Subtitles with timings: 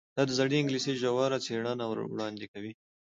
[0.17, 2.71] دا د زړې انګلیسي ژوره څیړنه وړاندې کوي.